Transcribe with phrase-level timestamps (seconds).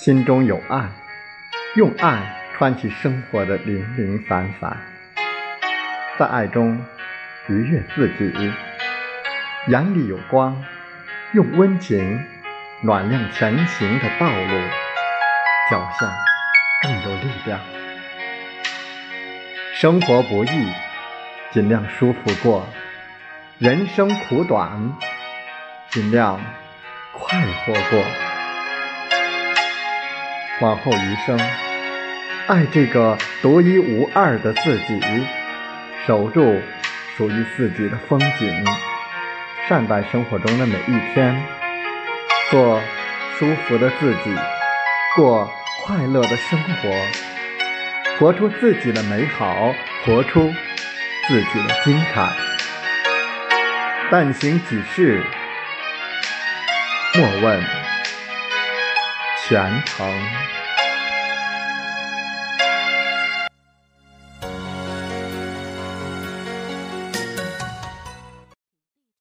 [0.00, 0.88] 心中有爱，
[1.76, 2.22] 用爱
[2.56, 4.78] 穿起生活的零零散散，
[6.18, 6.82] 在爱中
[7.48, 8.50] 愉悦自己，
[9.68, 10.64] 眼里有光，
[11.34, 12.18] 用温情
[12.80, 14.58] 暖亮前行的道路，
[15.70, 16.10] 脚下
[16.82, 17.60] 更有力量。
[19.74, 20.72] 生活不易，
[21.52, 22.64] 尽量舒服过；
[23.58, 24.94] 人生苦短，
[25.90, 26.40] 尽量
[27.12, 28.29] 快活过。
[30.60, 31.38] 往后余生，
[32.46, 35.00] 爱这个独一无二的自己，
[36.06, 36.60] 守住
[37.16, 38.66] 属于自己的风景，
[39.66, 41.42] 善待生活中的每一天，
[42.50, 42.78] 做
[43.38, 44.36] 舒服的自己，
[45.16, 45.50] 过
[45.82, 46.90] 快乐的生活，
[48.18, 49.74] 活出自己的美好，
[50.04, 50.52] 活出
[51.26, 52.28] 自己的精彩。
[54.10, 55.22] 但行几世，
[57.14, 57.79] 莫问
[59.50, 60.59] 全程。